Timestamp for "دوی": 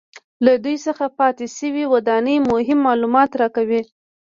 0.63-0.77